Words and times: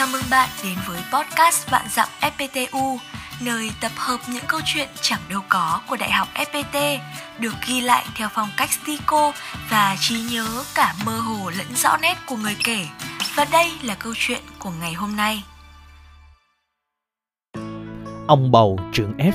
Chào 0.00 0.08
mừng 0.12 0.22
bạn 0.30 0.48
đến 0.64 0.74
với 0.86 0.98
podcast 1.12 1.70
Vạn 1.70 1.86
Dặm 1.88 2.08
FPTU, 2.20 2.96
nơi 3.44 3.70
tập 3.80 3.92
hợp 3.96 4.18
những 4.28 4.44
câu 4.48 4.60
chuyện 4.64 4.88
chẳng 5.00 5.20
đâu 5.30 5.40
có 5.48 5.80
của 5.88 5.96
Đại 5.96 6.10
học 6.10 6.28
FPT, 6.34 6.98
được 7.38 7.54
ghi 7.68 7.80
lại 7.80 8.04
theo 8.14 8.28
phong 8.34 8.48
cách 8.56 8.70
stico 8.70 9.32
và 9.70 9.96
trí 10.00 10.20
nhớ 10.32 10.64
cả 10.74 10.94
mơ 11.06 11.20
hồ 11.20 11.50
lẫn 11.58 11.66
rõ 11.74 11.96
nét 12.02 12.14
của 12.26 12.36
người 12.36 12.56
kể. 12.64 12.86
Và 13.36 13.46
đây 13.52 13.72
là 13.82 13.94
câu 13.94 14.12
chuyện 14.16 14.40
của 14.58 14.70
ngày 14.80 14.92
hôm 14.92 15.16
nay. 15.16 15.44
Ông 18.26 18.50
bầu 18.50 18.78
trưởng 18.92 19.16
F 19.16 19.32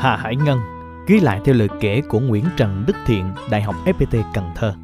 Hà 0.00 0.16
Hải 0.16 0.36
Ngân 0.36 0.58
ghi 1.06 1.20
lại 1.20 1.40
theo 1.44 1.54
lời 1.54 1.68
kể 1.80 2.02
của 2.08 2.20
Nguyễn 2.20 2.44
Trần 2.56 2.84
Đức 2.86 2.96
Thiện, 3.06 3.34
Đại 3.50 3.62
học 3.62 3.74
FPT 3.84 4.22
Cần 4.34 4.50
Thơ. 4.56 4.74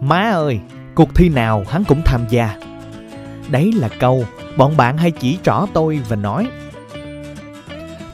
Má 0.00 0.30
ơi, 0.30 0.60
cuộc 0.94 1.14
thi 1.14 1.28
nào 1.28 1.64
hắn 1.70 1.84
cũng 1.84 2.02
tham 2.04 2.20
gia. 2.30 2.56
Đấy 3.52 3.72
là 3.76 3.88
câu 3.88 4.24
bọn 4.56 4.76
bạn 4.76 4.98
hay 4.98 5.10
chỉ 5.10 5.38
trỏ 5.42 5.66
tôi 5.72 6.00
và 6.08 6.16
nói 6.16 6.48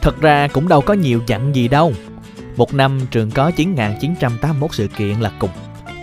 Thật 0.01 0.21
ra 0.21 0.49
cũng 0.49 0.69
đâu 0.69 0.81
có 0.81 0.95
nhiều 0.95 1.21
dặn 1.27 1.55
gì 1.55 1.69
đâu. 1.69 1.93
Một 2.57 2.75
năm 2.75 3.01
trường 3.11 3.31
có 3.31 3.51
9.981 3.57 4.69
sự 4.71 4.89
kiện 4.89 5.21
là 5.21 5.33
cùng. 5.39 5.51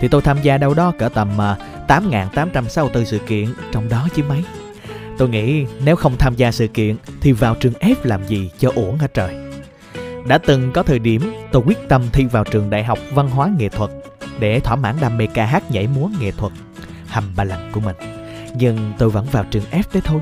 Thì 0.00 0.08
tôi 0.08 0.22
tham 0.22 0.38
gia 0.42 0.58
đâu 0.58 0.74
đó 0.74 0.92
cỡ 0.98 1.08
tầm 1.08 1.40
à, 1.40 1.56
8.864 1.88 3.04
sự 3.04 3.18
kiện, 3.18 3.46
trong 3.72 3.88
đó 3.88 4.08
chứ 4.16 4.22
mấy. 4.28 4.44
Tôi 5.18 5.28
nghĩ 5.28 5.66
nếu 5.84 5.96
không 5.96 6.16
tham 6.18 6.34
gia 6.36 6.52
sự 6.52 6.66
kiện 6.66 6.96
thì 7.20 7.32
vào 7.32 7.54
trường 7.54 7.72
F 7.72 7.94
làm 8.02 8.26
gì 8.26 8.50
cho 8.58 8.70
uổng 8.74 8.98
hả 8.98 9.06
trời. 9.14 9.34
Đã 10.28 10.38
từng 10.38 10.72
có 10.72 10.82
thời 10.82 10.98
điểm 10.98 11.32
tôi 11.52 11.62
quyết 11.66 11.78
tâm 11.88 12.02
thi 12.12 12.24
vào 12.24 12.44
trường 12.44 12.70
Đại 12.70 12.84
học 12.84 12.98
Văn 13.14 13.30
hóa 13.30 13.50
Nghệ 13.58 13.68
thuật 13.68 13.90
để 14.38 14.60
thỏa 14.60 14.76
mãn 14.76 14.96
đam 15.00 15.16
mê 15.16 15.26
ca 15.34 15.46
hát 15.46 15.70
nhảy 15.70 15.86
múa 15.86 16.08
nghệ 16.20 16.30
thuật 16.30 16.52
hầm 17.06 17.24
ba 17.36 17.44
lần 17.44 17.72
của 17.72 17.80
mình. 17.80 18.15
Nhưng 18.58 18.92
tôi 18.98 19.10
vẫn 19.10 19.26
vào 19.32 19.44
trường 19.50 19.64
F 19.70 19.82
đấy 19.92 20.02
thôi. 20.04 20.20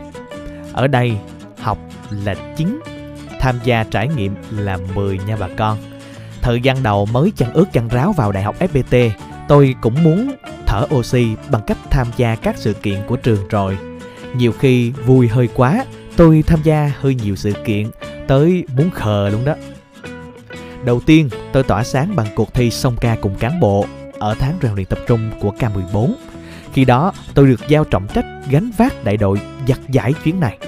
Ở 0.73 0.87
đây 0.87 1.17
học 1.59 1.79
là 2.11 2.35
chính, 2.57 2.81
tham 3.41 3.59
gia 3.65 3.85
trải 3.85 4.09
nghiệm 4.09 4.35
là 4.51 4.79
10 4.95 5.19
nha 5.19 5.37
bà 5.37 5.49
con. 5.57 5.79
Thời 6.43 6.61
gian 6.61 6.83
đầu 6.83 7.07
mới 7.07 7.33
chăn 7.37 7.53
ướt 7.53 7.73
chăn 7.73 7.89
ráo 7.89 8.13
vào 8.13 8.33
Đại 8.33 8.43
học 8.43 8.57
FPT, 8.59 9.11
tôi 9.49 9.75
cũng 9.81 10.03
muốn 10.03 10.35
thở 10.67 10.87
oxy 10.95 11.27
bằng 11.51 11.63
cách 11.67 11.79
tham 11.91 12.07
gia 12.17 12.35
các 12.35 12.57
sự 12.59 12.73
kiện 12.73 12.99
của 13.07 13.17
trường 13.17 13.49
rồi. 13.49 13.79
Nhiều 14.37 14.53
khi 14.53 14.91
vui 14.91 15.29
hơi 15.29 15.49
quá, 15.55 15.85
tôi 16.17 16.45
tham 16.47 16.61
gia 16.63 16.93
hơi 17.01 17.15
nhiều 17.15 17.37
sự 17.37 17.53
kiện, 17.65 17.91
tới 18.27 18.65
muốn 18.77 18.91
khờ 18.91 19.29
luôn 19.29 19.45
đó. 19.45 19.55
Đầu 20.85 21.01
tiên, 21.07 21.29
tôi 21.53 21.63
tỏa 21.63 21.85
sáng 21.85 22.17
bằng 22.17 22.27
cuộc 22.35 22.55
thi 22.55 22.71
song 22.71 22.97
ca 23.01 23.17
cùng 23.21 23.35
cán 23.35 23.61
bộ 23.61 23.87
ở 24.19 24.35
tháng 24.39 24.59
rèn 24.63 24.75
luyện 24.75 24.87
tập 24.87 24.99
trung 25.07 25.31
của 25.41 25.53
K14. 25.59 26.13
Khi 26.75 26.85
đó, 26.85 27.13
tôi 27.35 27.47
được 27.47 27.69
giao 27.69 27.85
trọng 27.85 28.07
trách 28.07 28.27
gánh 28.51 28.71
vác 28.77 29.05
đại 29.05 29.17
đội 29.17 29.41
giặt 29.69 29.79
giải 29.89 30.13
chuyến 30.25 30.41
này. 30.41 30.59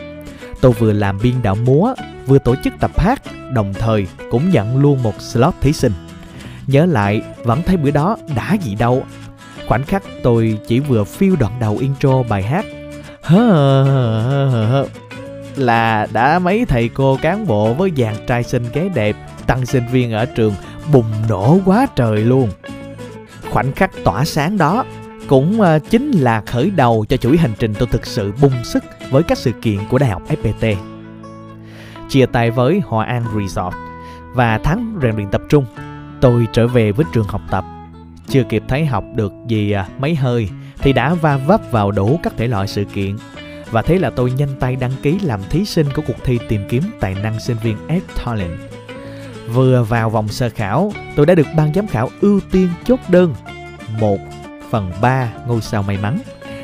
Tôi 0.61 0.73
vừa 0.73 0.93
làm 0.93 1.19
biên 1.23 1.43
đạo 1.43 1.55
múa, 1.55 1.95
vừa 2.27 2.39
tổ 2.39 2.55
chức 2.65 2.75
tập 2.81 2.91
hát, 2.97 3.23
đồng 3.53 3.75
thời 3.75 4.07
cũng 4.31 4.51
nhận 4.51 4.79
luôn 4.79 5.03
một 5.03 5.21
slot 5.21 5.55
thí 5.61 5.73
sinh. 5.73 5.93
Nhớ 6.67 6.87
lại, 6.87 7.23
vẫn 7.45 7.63
thấy 7.63 7.77
bữa 7.77 7.91
đó 7.91 8.17
đã 8.37 8.55
gì 8.55 8.75
đâu. 8.75 9.05
Khoảnh 9.69 9.85
khắc 9.85 10.03
tôi 10.23 10.59
chỉ 10.67 10.81
vừa 10.81 11.05
phiêu 11.05 11.37
đoạn 11.41 11.53
đầu 11.61 11.79
intro 11.81 12.23
bài 12.23 12.43
hát. 12.43 12.65
Là 15.57 16.07
đã 16.13 16.39
mấy 16.39 16.65
thầy 16.65 16.89
cô 16.89 17.19
cán 17.23 17.47
bộ 17.47 17.75
với 17.75 17.93
dàn 17.97 18.15
trai 18.27 18.43
sinh 18.43 18.65
gái 18.73 18.89
đẹp 18.89 19.17
tăng 19.47 19.67
sinh 19.67 19.87
viên 19.93 20.13
ở 20.13 20.27
trường 20.27 20.55
bùng 20.93 21.13
nổ 21.29 21.59
quá 21.65 21.87
trời 21.97 22.17
luôn. 22.17 22.51
Khoảnh 23.51 23.73
khắc 23.73 23.91
tỏa 24.05 24.25
sáng 24.25 24.59
đó 24.59 24.85
cũng 25.29 25.61
ờ, 25.61 25.79
chính 25.79 26.11
là 26.11 26.41
khởi 26.41 26.71
đầu 26.71 27.05
cho 27.09 27.17
chuỗi 27.17 27.37
hành 27.37 27.53
trình 27.59 27.75
tôi 27.79 27.89
thực 27.93 28.07
sự 28.07 28.33
bung 28.41 28.65
sức 28.65 28.85
với 29.11 29.23
các 29.23 29.39
sự 29.39 29.53
kiện 29.53 29.79
của 29.91 29.99
Đại 29.99 30.11
học 30.11 30.23
FPT. 30.29 30.77
Chia 32.09 32.27
tay 32.27 32.51
với 32.51 32.81
Hòa 32.87 33.05
An 33.07 33.25
Resort 33.35 33.75
và 34.35 34.59
tháng 34.59 34.99
rèn 35.03 35.17
luyện 35.17 35.31
tập 35.31 35.43
trung, 35.49 35.65
tôi 36.21 36.47
trở 36.53 36.67
về 36.67 36.93
với 36.93 37.07
trường 37.13 37.27
học 37.29 37.41
tập. 37.51 37.65
Chưa 38.29 38.43
kịp 38.43 38.63
thấy 38.69 38.87
học 38.87 39.05
được 39.15 39.33
gì 39.49 39.73
ờ, 39.73 39.85
mấy 39.99 40.15
hơi 40.15 40.49
thì 40.79 40.93
đã 40.93 41.15
va 41.15 41.37
vấp 41.37 41.61
vào 41.71 41.91
đủ 41.91 42.21
các 42.23 42.33
thể 42.37 42.47
loại 42.47 42.69
sự 42.69 42.85
kiện 42.85 43.17
và 43.71 43.83
thế 43.83 43.99
là 43.99 44.11
tôi 44.11 44.31
nhanh 44.31 44.57
tay 44.61 44.77
đăng 44.77 44.93
ký 45.03 45.19
làm 45.23 45.41
thí 45.51 45.65
sinh 45.65 45.87
của 45.95 46.03
cuộc 46.07 46.25
thi 46.25 46.39
tìm 46.49 46.61
kiếm 46.69 46.83
tài 47.01 47.15
năng 47.15 47.41
sinh 47.41 47.57
viên 47.63 47.77
F 47.89 48.01
Talent 48.25 48.59
Vừa 49.53 49.83
vào 49.83 50.11
vòng 50.11 50.29
sơ 50.29 50.51
khảo, 50.51 50.93
tôi 51.17 51.27
đã 51.27 51.35
được 51.35 51.47
ban 51.57 51.75
giám 51.75 51.87
khảo 51.87 52.11
ưu 52.21 52.41
tiên 52.51 52.69
chốt 52.85 53.01
đơn 53.09 53.35
một 54.01 54.19
phần 54.71 54.93
3 55.01 55.33
ngôi 55.47 55.61
sao 55.61 55.83
may 55.83 55.99
mắn, 56.03 56.19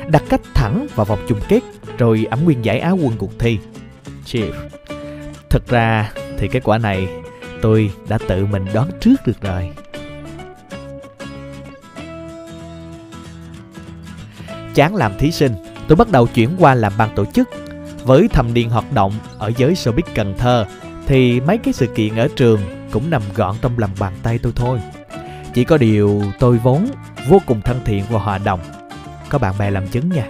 đặt 0.07 0.23
cách 0.29 0.41
thẳng 0.53 0.87
vào 0.95 1.05
vòng 1.05 1.19
chung 1.27 1.39
kết 1.47 1.59
rồi 1.97 2.27
ấm 2.29 2.43
nguyên 2.43 2.65
giải 2.65 2.79
áo 2.79 2.97
quân 3.01 3.13
cuộc 3.17 3.39
thi. 3.39 3.59
Chief. 4.25 4.51
thật 5.49 5.67
ra 5.67 6.11
thì 6.37 6.47
kết 6.47 6.63
quả 6.63 6.77
này 6.77 7.07
tôi 7.61 7.91
đã 8.09 8.17
tự 8.27 8.45
mình 8.45 8.65
đoán 8.73 8.89
trước 8.99 9.15
được 9.25 9.41
rồi. 9.41 9.71
Chán 14.73 14.95
làm 14.95 15.11
thí 15.19 15.31
sinh, 15.31 15.53
tôi 15.87 15.95
bắt 15.95 16.11
đầu 16.11 16.27
chuyển 16.27 16.49
qua 16.59 16.75
làm 16.75 16.93
ban 16.97 17.15
tổ 17.15 17.25
chức. 17.25 17.49
Với 18.03 18.27
thầm 18.27 18.53
niên 18.53 18.69
hoạt 18.69 18.93
động 18.93 19.13
ở 19.37 19.51
giới 19.57 19.73
showbiz 19.73 20.01
Cần 20.15 20.35
Thơ 20.37 20.65
thì 21.07 21.39
mấy 21.39 21.57
cái 21.57 21.73
sự 21.73 21.87
kiện 21.95 22.15
ở 22.15 22.27
trường 22.35 22.61
cũng 22.91 23.09
nằm 23.09 23.21
gọn 23.35 23.55
trong 23.61 23.79
lòng 23.79 23.91
bàn 23.99 24.13
tay 24.23 24.37
tôi 24.37 24.53
thôi. 24.55 24.79
Chỉ 25.53 25.63
có 25.63 25.77
điều 25.77 26.23
tôi 26.39 26.57
vốn 26.57 26.87
vô 27.27 27.41
cùng 27.45 27.61
thân 27.61 27.79
thiện 27.85 28.03
và 28.09 28.19
hòa 28.19 28.37
đồng. 28.37 28.59
Có 29.29 29.37
bạn 29.37 29.53
bè 29.59 29.71
làm 29.71 29.87
chứng 29.87 30.09
nha. 30.09 30.27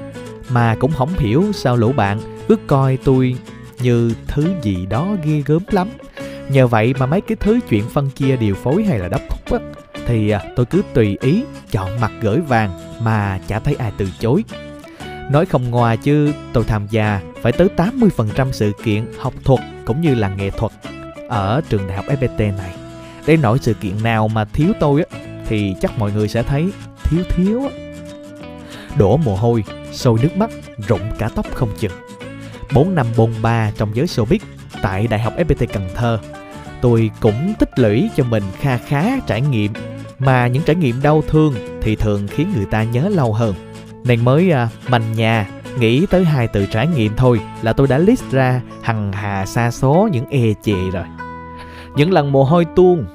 Mà 0.50 0.76
cũng 0.80 0.92
không 0.92 1.10
hiểu 1.18 1.44
sao 1.54 1.76
lũ 1.76 1.92
bạn 1.92 2.20
ước 2.48 2.68
coi 2.68 2.98
tôi 2.98 3.36
như 3.82 4.14
thứ 4.28 4.48
gì 4.62 4.86
đó 4.86 5.08
ghê 5.24 5.44
gớm 5.46 5.64
lắm. 5.72 5.90
Nhờ 6.50 6.68
vậy 6.68 6.94
mà 7.00 7.06
mấy 7.06 7.22
cái 7.22 7.36
thứ 7.40 7.60
chuyện 7.70 7.90
phân 7.90 8.10
chia 8.10 8.36
điều 8.36 8.56
phối 8.56 8.84
hay 8.84 9.00
là 9.00 9.08
đắp 9.08 9.22
khúc 9.30 9.52
á, 9.52 9.60
thì 10.06 10.30
à, 10.30 10.42
tôi 10.56 10.66
cứ 10.66 10.82
tùy 10.94 11.18
ý 11.22 11.44
chọn 11.72 12.00
mặt 12.00 12.12
gửi 12.22 12.40
vàng 12.40 12.72
mà 13.00 13.40
chả 13.48 13.60
thấy 13.60 13.76
ai 13.76 13.92
từ 13.98 14.08
chối. 14.20 14.44
Nói 15.32 15.46
không 15.46 15.72
ngoa 15.72 15.96
chứ 15.96 16.34
tôi 16.54 16.64
tham 16.64 16.88
gia 16.90 17.22
phải 17.42 17.52
tới 17.52 17.68
80% 17.78 18.52
sự 18.52 18.72
kiện 18.84 19.06
học 19.20 19.34
thuật 19.44 19.60
cũng 19.86 20.02
như 20.02 20.16
là 20.16 20.30
nghệ 20.30 20.50
thuật 20.50 20.72
ở 21.30 21.62
trường 21.70 21.88
đại 21.88 21.98
học 21.98 22.06
FPT 22.06 22.58
này 22.58 22.83
đến 23.28 23.42
nổi 23.42 23.58
sự 23.62 23.74
kiện 23.74 24.04
nào 24.04 24.28
mà 24.28 24.46
thiếu 24.46 24.74
tôi 24.80 25.04
á 25.10 25.20
thì 25.48 25.76
chắc 25.82 26.00
mọi 26.00 26.12
người 26.12 26.28
sẽ 26.28 26.44
thấy 26.44 26.72
thiếu 27.04 27.24
thiếu 27.30 27.64
á. 27.64 27.70
Đổ 28.98 29.18
mồ 29.18 29.36
hôi, 29.36 29.64
sôi 29.92 30.20
nước 30.22 30.38
mắt, 30.38 30.50
rụng 30.88 31.12
cả 31.18 31.30
tóc 31.36 31.46
không 31.54 31.70
chừng. 31.80 31.92
4 32.74 32.96
năm 32.96 33.08
bôn 33.18 33.32
ba 33.42 33.72
trong 33.78 33.96
giới 33.96 34.06
showbiz 34.06 34.40
tại 34.82 35.08
Đại 35.08 35.20
học 35.20 35.34
FPT 35.38 35.68
Cần 35.74 35.90
Thơ. 35.96 36.20
Tôi 36.82 37.12
cũng 37.20 37.54
tích 37.60 37.80
lũy 37.80 38.10
cho 38.16 38.24
mình 38.24 38.44
kha 38.60 38.78
khá 38.78 39.20
trải 39.28 39.42
nghiệm 39.42 39.74
mà 40.20 40.48
những 40.48 40.64
trải 40.64 40.76
nghiệm 40.76 41.02
đau 41.02 41.24
thương 41.28 41.54
thì 41.82 41.96
thường 41.96 42.28
khiến 42.28 42.54
người 42.56 42.66
ta 42.66 42.84
nhớ 42.84 43.10
lâu 43.10 43.34
hơn. 43.34 43.56
Nên 44.04 44.26
mới 44.26 44.52
à, 44.52 44.70
manh 44.88 45.14
nhà 45.14 45.50
nghĩ 45.80 46.06
tới 46.06 46.26
hai 46.26 46.48
từ 46.48 46.66
trải 46.66 46.88
nghiệm 46.88 47.16
thôi 47.16 47.40
là 47.62 47.74
tôi 47.74 47.88
đã 47.88 47.98
list 47.98 48.24
ra 48.32 48.62
hằng 48.82 49.14
hà 49.14 49.46
xa 49.46 49.72
số 49.72 50.10
những 50.12 50.26
e 50.30 50.54
chề 50.64 50.90
rồi. 50.94 51.06
Những 51.96 52.12
lần 52.12 52.32
mồ 52.32 52.44
hôi 52.44 52.66
tuôn 52.76 53.06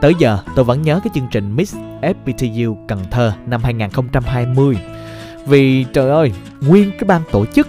Tới 0.00 0.12
giờ 0.18 0.38
tôi 0.56 0.64
vẫn 0.64 0.82
nhớ 0.82 1.00
cái 1.04 1.10
chương 1.14 1.28
trình 1.30 1.56
Miss 1.56 1.76
FPTU 2.02 2.86
Cần 2.88 3.04
Thơ 3.10 3.32
năm 3.46 3.64
2020 3.64 4.76
Vì 5.46 5.84
trời 5.92 6.10
ơi, 6.10 6.32
nguyên 6.60 6.90
cái 6.90 7.04
ban 7.06 7.22
tổ 7.32 7.46
chức 7.46 7.68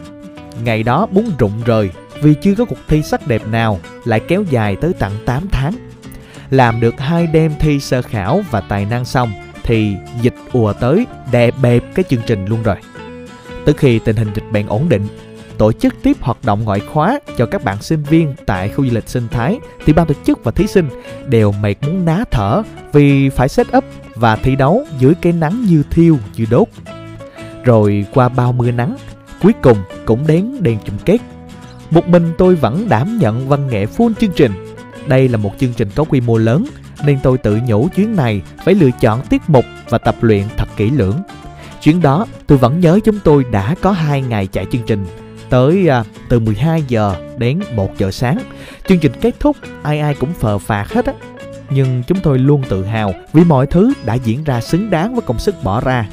Ngày 0.64 0.84
đó 0.84 1.08
muốn 1.12 1.32
rụng 1.40 1.62
rời 1.66 1.90
vì 2.22 2.34
chưa 2.34 2.56
có 2.56 2.66
cuộc 2.66 2.80
thi 2.88 3.02
sắc 3.04 3.28
đẹp 3.28 3.48
nào 3.48 3.80
lại 4.06 4.20
kéo 4.20 4.44
dài 4.50 4.76
tới 4.76 4.94
tận 5.00 5.14
8 5.26 5.48
tháng. 5.52 5.74
Làm 6.50 6.80
được 6.80 7.00
hai 7.00 7.28
đêm 7.28 7.52
thi 7.60 7.80
sơ 7.80 8.02
khảo 8.02 8.42
và 8.52 8.62
tài 8.62 8.86
năng 8.86 9.06
xong 9.06 9.32
thì 9.64 9.96
dịch 10.22 10.36
ùa 10.54 10.74
tới 10.74 11.06
đè 11.32 11.52
bẹp 11.52 11.84
cái 11.96 12.06
chương 12.10 12.22
trình 12.28 12.46
luôn 12.46 12.64
rồi. 12.64 12.76
tới 13.66 13.76
khi 13.78 14.00
tình 14.00 14.16
hình 14.16 14.32
dịch 14.36 14.52
bệnh 14.52 14.68
ổn 14.68 14.90
định, 14.90 15.08
tổ 15.58 15.72
chức 15.72 15.96
tiếp 16.04 16.18
hoạt 16.20 16.38
động 16.44 16.64
ngoại 16.64 16.80
khóa 16.80 17.20
cho 17.38 17.46
các 17.46 17.64
bạn 17.64 17.82
sinh 17.82 18.04
viên 18.04 18.34
tại 18.46 18.70
khu 18.70 18.86
du 18.86 18.94
lịch 18.94 19.10
sinh 19.10 19.28
thái 19.32 19.60
thì 19.86 19.94
ban 19.94 20.08
tổ 20.08 20.14
chức 20.26 20.44
và 20.44 20.52
thí 20.52 20.68
sinh 20.68 20.90
đều 21.28 21.52
mệt 21.52 21.76
muốn 21.82 22.06
ná 22.06 22.24
thở 22.32 22.62
vì 22.94 23.30
phải 23.30 23.50
set 23.50 23.68
up 23.78 23.84
và 24.16 24.36
thi 24.36 24.56
đấu 24.56 24.86
dưới 25.00 25.14
cái 25.22 25.34
nắng 25.34 25.66
như 25.70 25.84
thiêu 25.92 26.18
như 26.36 26.46
đốt. 26.50 26.68
Rồi 27.64 28.06
qua 28.14 28.30
bao 28.30 28.52
mưa 28.52 28.72
nắng, 28.72 28.98
cuối 29.42 29.54
cùng 29.62 29.78
cũng 30.06 30.28
đến 30.28 30.58
đèn 30.60 30.78
chung 30.86 30.98
kết. 31.06 31.18
Một 31.92 32.08
mình 32.08 32.34
tôi 32.38 32.56
vẫn 32.56 32.90
đảm 32.90 33.18
nhận 33.18 33.48
văn 33.50 33.68
nghệ 33.68 33.86
full 33.86 34.14
chương 34.20 34.32
trình. 34.36 34.52
Đây 35.08 35.28
là 35.28 35.38
một 35.38 35.52
chương 35.60 35.74
trình 35.74 35.90
có 35.96 36.04
quy 36.04 36.22
mô 36.22 36.38
lớn 36.38 36.66
nên 37.06 37.20
tôi 37.24 37.38
tự 37.38 37.60
nhủ 37.68 37.88
chuyến 37.96 38.16
này 38.16 38.42
phải 38.66 38.74
lựa 38.74 38.92
chọn 39.02 39.22
tiết 39.30 39.42
mục 39.48 39.66
và 39.90 39.98
tập 39.98 40.16
luyện 40.22 40.44
thật 40.58 40.68
kỹ 40.78 40.90
lưỡng. 40.90 41.16
Chuyến 41.82 42.02
đó 42.02 42.26
tôi 42.48 42.58
vẫn 42.58 42.80
nhớ 42.80 43.00
chúng 43.06 43.20
tôi 43.24 43.46
đã 43.52 43.76
có 43.82 43.92
hai 43.92 44.22
ngày 44.22 44.48
chạy 44.48 44.66
chương 44.72 44.82
trình 44.88 45.06
tới 45.52 45.88
à, 45.88 46.04
từ 46.30 46.40
12 46.40 46.84
giờ 46.88 47.16
đến 47.38 47.60
1 47.76 47.98
giờ 47.98 48.12
sáng. 48.12 48.38
Chương 48.88 49.00
trình 49.00 49.12
kết 49.22 49.40
thúc 49.40 49.58
ai 49.84 50.00
ai 50.00 50.16
cũng 50.16 50.34
phờ 50.34 50.58
phạt 50.58 50.90
hết 50.90 51.06
á. 51.06 51.14
Nhưng 51.70 52.04
chúng 52.08 52.20
tôi 52.20 52.40
luôn 52.40 52.64
tự 52.70 52.86
hào 52.86 53.14
vì 53.34 53.44
mọi 53.44 53.68
thứ 53.68 53.94
đã 54.06 54.14
diễn 54.14 54.44
ra 54.44 54.62
xứng 54.62 54.90
đáng 54.90 55.14
với 55.14 55.22
công 55.22 55.40
sức 55.40 55.56
bỏ 55.64 55.82
ra. 55.82 56.08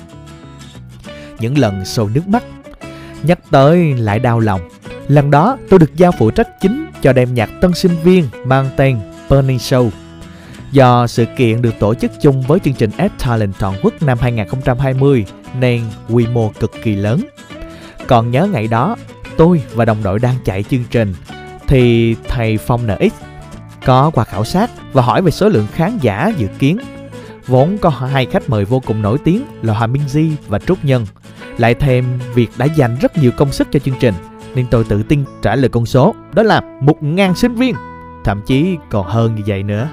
Những 1.38 1.58
lần 1.58 1.84
sôi 1.84 2.10
nước 2.14 2.28
mắt 2.28 2.42
Nhắc 3.22 3.38
tới 3.50 3.94
lại 3.94 4.18
đau 4.18 4.40
lòng. 4.40 4.60
Lần 5.08 5.30
đó 5.30 5.56
tôi 5.68 5.78
được 5.78 5.96
giao 5.96 6.12
phụ 6.18 6.30
trách 6.30 6.48
chính 6.60 6.86
cho 7.02 7.12
đêm 7.12 7.34
nhạc 7.34 7.50
tân 7.60 7.72
sinh 7.74 7.96
viên 8.04 8.24
mang 8.44 8.70
tên 8.76 8.98
Burning 9.30 9.56
Show. 9.56 9.90
Do 10.72 11.06
sự 11.06 11.24
kiện 11.36 11.62
được 11.62 11.74
tổ 11.78 11.94
chức 11.94 12.10
chung 12.22 12.42
với 12.42 12.58
chương 12.58 12.74
trình 12.74 12.90
S 12.98 13.24
Talent 13.24 13.54
toàn 13.58 13.74
quốc 13.82 14.02
năm 14.02 14.18
2020 14.20 15.24
nên 15.58 15.82
quy 16.08 16.26
mô 16.26 16.52
cực 16.60 16.72
kỳ 16.82 16.94
lớn. 16.94 17.20
Còn 18.06 18.30
nhớ 18.30 18.48
ngày 18.52 18.66
đó, 18.66 18.96
tôi 19.38 19.62
và 19.74 19.84
đồng 19.84 20.02
đội 20.02 20.18
đang 20.18 20.34
chạy 20.44 20.62
chương 20.62 20.84
trình, 20.90 21.14
thì 21.66 22.14
thầy 22.28 22.56
Phong 22.56 22.86
NX 22.86 23.12
có 23.86 24.10
qua 24.14 24.24
khảo 24.24 24.44
sát 24.44 24.70
và 24.92 25.02
hỏi 25.02 25.22
về 25.22 25.30
số 25.30 25.48
lượng 25.48 25.66
khán 25.72 25.98
giả 26.00 26.32
dự 26.36 26.46
kiến. 26.58 26.78
Vốn 27.46 27.78
có 27.78 27.88
hai 27.88 28.26
khách 28.26 28.50
mời 28.50 28.64
vô 28.64 28.82
cùng 28.86 29.02
nổi 29.02 29.18
tiếng 29.24 29.44
là 29.62 29.74
Hòa 29.74 29.86
Minh 29.86 30.08
Di 30.08 30.32
và 30.48 30.58
Trúc 30.58 30.84
Nhân. 30.84 31.06
Lại 31.58 31.74
thêm 31.74 32.04
việc 32.34 32.50
đã 32.58 32.66
dành 32.66 32.96
rất 33.00 33.18
nhiều 33.18 33.30
công 33.36 33.52
sức 33.52 33.68
cho 33.72 33.78
chương 33.78 33.98
trình, 34.00 34.14
nên 34.54 34.66
tôi 34.70 34.84
tự 34.88 35.02
tin 35.02 35.24
trả 35.42 35.56
lời 35.56 35.68
con 35.68 35.86
số, 35.86 36.14
đó 36.34 36.42
là 36.42 36.60
một 36.80 37.02
ngàn 37.02 37.34
sinh 37.34 37.54
viên, 37.54 37.74
thậm 38.24 38.42
chí 38.46 38.76
còn 38.90 39.06
hơn 39.06 39.34
như 39.34 39.42
vậy 39.46 39.62
nữa 39.62 39.88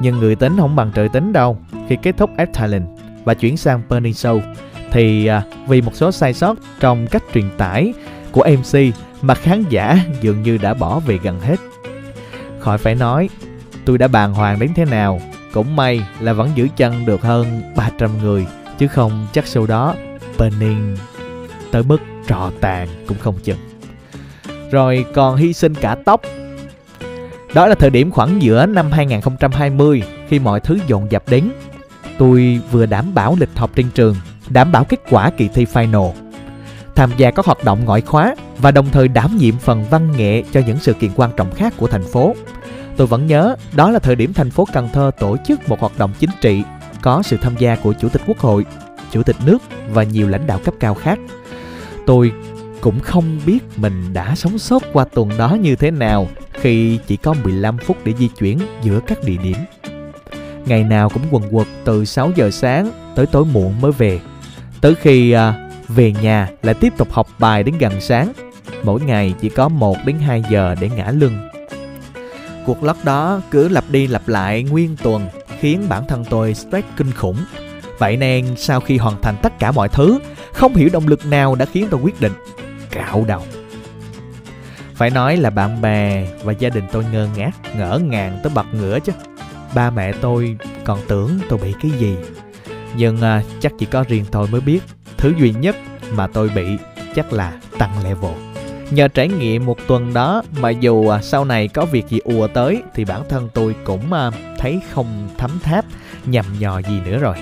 nhưng 0.00 0.18
người 0.18 0.36
tính 0.36 0.56
không 0.58 0.76
bằng 0.76 0.90
trời 0.94 1.08
tính 1.08 1.32
đâu 1.32 1.58
khi 1.88 1.96
kết 2.02 2.14
thúc 2.16 2.30
F 2.36 2.46
Talent 2.46 2.84
và 3.24 3.34
chuyển 3.34 3.56
sang 3.56 3.82
Burning 3.88 4.12
Show 4.12 4.40
thì 4.92 5.26
à, 5.26 5.42
vì 5.68 5.80
một 5.80 5.94
số 5.94 6.12
sai 6.12 6.34
sót 6.34 6.56
trong 6.80 7.06
cách 7.06 7.22
truyền 7.34 7.50
tải 7.58 7.92
của 8.32 8.46
MC 8.58 8.78
mà 9.22 9.34
khán 9.34 9.64
giả 9.68 9.98
dường 10.20 10.42
như 10.42 10.56
đã 10.56 10.74
bỏ 10.74 11.00
về 11.00 11.18
gần 11.22 11.40
hết 11.40 11.56
khỏi 12.58 12.78
phải 12.78 12.94
nói 12.94 13.28
tôi 13.84 13.98
đã 13.98 14.08
bàng 14.08 14.34
hoàng 14.34 14.58
đến 14.60 14.70
thế 14.74 14.84
nào 14.84 15.20
cũng 15.52 15.76
may 15.76 16.06
là 16.20 16.32
vẫn 16.32 16.50
giữ 16.54 16.68
chân 16.76 17.06
được 17.06 17.22
hơn 17.22 17.62
300 17.76 18.10
người 18.22 18.46
chứ 18.78 18.86
không 18.88 19.26
chắc 19.32 19.46
sau 19.46 19.66
đó 19.66 19.94
Burning 20.38 20.96
tới 21.70 21.82
mức 21.82 22.00
trò 22.26 22.50
tàn 22.60 22.88
cũng 23.08 23.18
không 23.18 23.38
chừng 23.42 23.70
rồi 24.70 25.04
còn 25.14 25.36
hy 25.36 25.52
sinh 25.52 25.74
cả 25.74 25.96
tóc. 26.04 26.20
Đó 27.54 27.66
là 27.66 27.74
thời 27.74 27.90
điểm 27.90 28.10
khoảng 28.10 28.42
giữa 28.42 28.66
năm 28.66 28.92
2020 28.92 30.02
khi 30.28 30.38
mọi 30.38 30.60
thứ 30.60 30.78
dồn 30.86 31.10
dập 31.10 31.22
đến. 31.28 31.50
Tôi 32.18 32.60
vừa 32.70 32.86
đảm 32.86 33.14
bảo 33.14 33.36
lịch 33.40 33.56
học 33.56 33.70
trên 33.74 33.90
trường, 33.94 34.16
đảm 34.48 34.72
bảo 34.72 34.84
kết 34.84 35.00
quả 35.10 35.30
kỳ 35.30 35.48
thi 35.54 35.66
final, 35.72 36.12
tham 37.00 37.10
gia 37.16 37.30
các 37.30 37.46
hoạt 37.46 37.64
động 37.64 37.84
ngoại 37.84 38.00
khóa 38.00 38.34
và 38.58 38.70
đồng 38.70 38.86
thời 38.92 39.08
đảm 39.08 39.36
nhiệm 39.36 39.58
phần 39.58 39.84
văn 39.90 40.12
nghệ 40.16 40.42
cho 40.52 40.60
những 40.66 40.78
sự 40.78 40.92
kiện 40.92 41.10
quan 41.16 41.30
trọng 41.36 41.54
khác 41.54 41.74
của 41.76 41.86
thành 41.86 42.04
phố. 42.04 42.34
Tôi 42.96 43.06
vẫn 43.06 43.26
nhớ 43.26 43.56
đó 43.72 43.90
là 43.90 43.98
thời 43.98 44.16
điểm 44.16 44.32
thành 44.32 44.50
phố 44.50 44.66
Cần 44.72 44.88
Thơ 44.92 45.10
tổ 45.18 45.36
chức 45.46 45.68
một 45.68 45.80
hoạt 45.80 45.98
động 45.98 46.12
chính 46.18 46.30
trị 46.40 46.62
có 47.02 47.22
sự 47.22 47.36
tham 47.42 47.54
gia 47.58 47.76
của 47.76 47.92
Chủ 47.92 48.08
tịch 48.08 48.22
Quốc 48.26 48.38
hội, 48.38 48.66
Chủ 49.10 49.22
tịch 49.22 49.36
nước 49.46 49.58
và 49.92 50.02
nhiều 50.02 50.28
lãnh 50.28 50.46
đạo 50.46 50.60
cấp 50.64 50.74
cao 50.80 50.94
khác. 50.94 51.18
Tôi 52.06 52.32
cũng 52.80 53.00
không 53.00 53.40
biết 53.46 53.58
mình 53.76 54.12
đã 54.12 54.34
sống 54.34 54.58
sót 54.58 54.82
qua 54.92 55.04
tuần 55.04 55.30
đó 55.38 55.54
như 55.54 55.76
thế 55.76 55.90
nào 55.90 56.28
khi 56.52 56.98
chỉ 57.06 57.16
có 57.16 57.34
15 57.44 57.78
phút 57.78 57.96
để 58.04 58.12
di 58.18 58.28
chuyển 58.28 58.58
giữa 58.82 59.00
các 59.06 59.18
địa 59.24 59.36
điểm. 59.42 59.56
Ngày 60.66 60.84
nào 60.84 61.08
cũng 61.08 61.22
quần 61.30 61.42
quật 61.50 61.66
từ 61.84 62.04
6 62.04 62.30
giờ 62.36 62.50
sáng 62.50 62.90
tới 63.16 63.26
tối 63.26 63.44
muộn 63.44 63.80
mới 63.80 63.92
về. 63.92 64.20
Tới 64.80 64.94
khi 64.94 65.30
à, 65.30 65.69
về 65.94 66.12
nhà 66.22 66.48
lại 66.62 66.74
tiếp 66.74 66.92
tục 66.96 67.12
học 67.12 67.28
bài 67.38 67.62
đến 67.62 67.78
gần 67.78 68.00
sáng. 68.00 68.32
Mỗi 68.82 69.00
ngày 69.00 69.34
chỉ 69.40 69.48
có 69.48 69.68
1 69.68 69.96
đến 70.04 70.18
2 70.18 70.42
giờ 70.50 70.74
để 70.80 70.88
ngã 70.88 71.10
lưng. 71.10 71.48
Cuộc 72.66 72.82
lót 72.82 72.96
đó 73.04 73.40
cứ 73.50 73.68
lặp 73.68 73.84
đi 73.90 74.06
lặp 74.06 74.28
lại 74.28 74.62
nguyên 74.62 74.96
tuần 75.02 75.28
khiến 75.60 75.86
bản 75.88 76.06
thân 76.08 76.24
tôi 76.24 76.54
stress 76.54 76.88
kinh 76.96 77.12
khủng. 77.12 77.36
Vậy 77.98 78.16
nên 78.16 78.56
sau 78.56 78.80
khi 78.80 78.98
hoàn 78.98 79.22
thành 79.22 79.36
tất 79.42 79.58
cả 79.58 79.72
mọi 79.72 79.88
thứ, 79.88 80.18
không 80.52 80.74
hiểu 80.74 80.88
động 80.92 81.06
lực 81.06 81.26
nào 81.26 81.54
đã 81.54 81.66
khiến 81.66 81.86
tôi 81.90 82.00
quyết 82.00 82.20
định 82.20 82.32
cạo 82.90 83.24
đầu 83.28 83.42
phải 85.00 85.10
nói 85.10 85.36
là 85.36 85.50
bạn 85.50 85.80
bè 85.80 86.26
và 86.42 86.52
gia 86.52 86.68
đình 86.68 86.84
tôi 86.92 87.04
ngơ 87.12 87.28
ngác 87.36 87.50
ngỡ 87.76 87.98
ngàng 87.98 88.40
tới 88.42 88.52
bật 88.54 88.66
ngửa 88.72 88.98
chứ 89.00 89.12
ba 89.74 89.90
mẹ 89.90 90.12
tôi 90.12 90.56
còn 90.84 90.98
tưởng 91.08 91.38
tôi 91.48 91.58
bị 91.62 91.74
cái 91.82 91.90
gì 91.90 92.16
nhưng 92.96 93.20
à, 93.20 93.42
chắc 93.60 93.72
chỉ 93.78 93.86
có 93.86 94.04
riêng 94.08 94.24
tôi 94.30 94.48
mới 94.48 94.60
biết 94.60 94.80
thứ 95.20 95.32
duy 95.38 95.52
nhất 95.52 95.76
mà 96.12 96.26
tôi 96.26 96.50
bị 96.54 96.78
chắc 97.14 97.32
là 97.32 97.52
tăng 97.78 98.04
level. 98.04 98.32
Nhờ 98.90 99.08
trải 99.08 99.28
nghiệm 99.28 99.66
một 99.66 99.78
tuần 99.86 100.14
đó 100.14 100.42
mà 100.60 100.70
dù 100.70 101.08
à, 101.08 101.22
sau 101.22 101.44
này 101.44 101.68
có 101.68 101.84
việc 101.84 102.08
gì 102.08 102.18
ùa 102.24 102.46
tới 102.46 102.82
thì 102.94 103.04
bản 103.04 103.22
thân 103.28 103.48
tôi 103.54 103.74
cũng 103.84 104.12
à, 104.12 104.30
thấy 104.58 104.80
không 104.90 105.28
thấm 105.38 105.50
tháp, 105.62 105.84
nhầm 106.26 106.44
nhò 106.58 106.78
gì 106.78 107.00
nữa 107.04 107.18
rồi. 107.18 107.36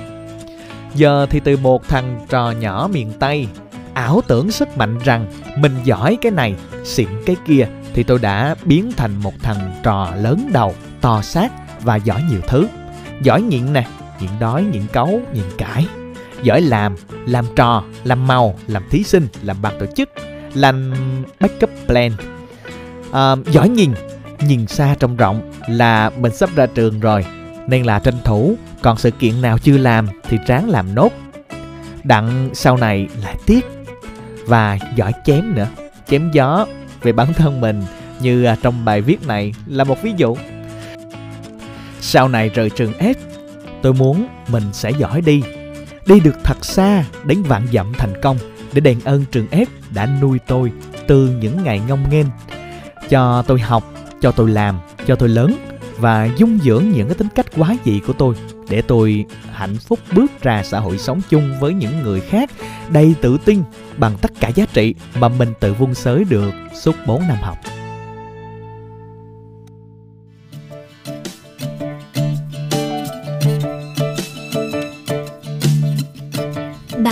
Giờ 0.94 1.26
thì 1.30 1.40
từ 1.40 1.56
một 1.56 1.88
thằng 1.88 2.26
trò 2.28 2.50
nhỏ 2.50 2.88
miền 2.92 3.12
tây, 3.18 3.46
ảo 3.94 4.20
tưởng 4.26 4.50
sức 4.50 4.76
mạnh 4.76 4.98
rằng 5.04 5.26
mình 5.56 5.72
giỏi 5.84 6.18
cái 6.22 6.32
này, 6.32 6.54
xịn 6.84 7.08
cái 7.26 7.36
kia 7.46 7.68
thì 7.94 8.02
tôi 8.02 8.18
đã 8.18 8.54
biến 8.64 8.92
thành 8.96 9.16
một 9.22 9.32
thằng 9.42 9.80
trò 9.82 10.12
lớn 10.16 10.50
đầu, 10.52 10.74
to 11.00 11.22
xác 11.22 11.52
và 11.82 11.96
giỏi 11.96 12.22
nhiều 12.30 12.40
thứ. 12.48 12.68
Giỏi 13.22 13.42
nhịn 13.42 13.72
nè, 13.72 13.86
nhịn 14.20 14.30
đói, 14.40 14.64
nhịn 14.64 14.82
cấu 14.92 15.20
nhịn 15.34 15.44
cãi 15.58 15.86
giỏi 16.42 16.60
làm 16.60 16.94
làm 17.26 17.44
trò 17.56 17.82
làm 18.04 18.26
màu 18.26 18.54
làm 18.66 18.82
thí 18.90 19.02
sinh 19.02 19.26
làm 19.42 19.62
ban 19.62 19.78
tổ 19.80 19.86
chức 19.96 20.08
làm 20.54 20.94
backup 21.40 21.70
plan. 21.86 22.12
À, 23.12 23.36
giỏi 23.50 23.68
nhìn 23.68 23.92
nhìn 24.40 24.66
xa 24.66 24.94
trông 24.98 25.16
rộng 25.16 25.52
là 25.68 26.10
mình 26.10 26.36
sắp 26.36 26.50
ra 26.56 26.66
trường 26.66 27.00
rồi 27.00 27.24
nên 27.66 27.84
là 27.84 27.98
tranh 27.98 28.18
thủ 28.24 28.56
còn 28.82 28.98
sự 28.98 29.10
kiện 29.10 29.42
nào 29.42 29.58
chưa 29.58 29.78
làm 29.78 30.08
thì 30.28 30.38
ráng 30.46 30.68
làm 30.68 30.94
nốt. 30.94 31.12
Đặng 32.04 32.50
sau 32.54 32.76
này 32.76 33.08
lại 33.22 33.36
tiếc 33.46 33.66
và 34.46 34.78
giỏi 34.96 35.12
chém 35.24 35.54
nữa 35.54 35.66
chém 36.08 36.30
gió 36.32 36.66
về 37.02 37.12
bản 37.12 37.34
thân 37.34 37.60
mình 37.60 37.82
như 38.20 38.44
à, 38.44 38.56
trong 38.62 38.84
bài 38.84 39.00
viết 39.00 39.26
này 39.26 39.54
là 39.66 39.84
một 39.84 40.02
ví 40.02 40.12
dụ. 40.16 40.36
Sau 42.00 42.28
này 42.28 42.48
rời 42.48 42.70
trường 42.70 42.92
S 43.00 43.18
tôi 43.82 43.94
muốn 43.94 44.28
mình 44.48 44.64
sẽ 44.72 44.90
giỏi 44.90 45.20
đi 45.20 45.42
đi 46.08 46.20
được 46.20 46.36
thật 46.44 46.64
xa, 46.64 47.04
đến 47.24 47.42
vạn 47.42 47.66
dặm 47.72 47.92
thành 47.98 48.20
công 48.22 48.36
để 48.72 48.80
đền 48.80 48.98
ơn 49.04 49.24
trường 49.30 49.46
ép 49.50 49.68
đã 49.94 50.08
nuôi 50.22 50.38
tôi 50.46 50.72
từ 51.06 51.28
những 51.40 51.64
ngày 51.64 51.80
ngông 51.88 52.10
nghênh 52.10 52.26
cho 53.08 53.42
tôi 53.46 53.60
học, 53.60 53.84
cho 54.20 54.30
tôi 54.30 54.50
làm, 54.50 54.78
cho 55.06 55.16
tôi 55.16 55.28
lớn 55.28 55.54
và 55.98 56.28
dung 56.36 56.58
dưỡng 56.64 56.90
những 56.90 57.08
cái 57.08 57.14
tính 57.14 57.28
cách 57.34 57.46
quá 57.56 57.76
dị 57.84 58.00
của 58.06 58.12
tôi 58.12 58.34
để 58.68 58.82
tôi 58.82 59.24
hạnh 59.52 59.76
phúc 59.76 59.98
bước 60.12 60.42
ra 60.42 60.62
xã 60.64 60.80
hội 60.80 60.98
sống 60.98 61.20
chung 61.28 61.60
với 61.60 61.74
những 61.74 62.02
người 62.02 62.20
khác 62.20 62.50
đầy 62.90 63.14
tự 63.20 63.38
tin 63.44 63.62
bằng 63.96 64.16
tất 64.20 64.30
cả 64.40 64.48
giá 64.48 64.66
trị 64.72 64.94
mà 65.20 65.28
mình 65.28 65.52
tự 65.60 65.74
vun 65.74 65.94
sới 65.94 66.24
được 66.24 66.54
suốt 66.74 66.96
4 67.06 67.28
năm 67.28 67.36
học. 67.42 67.58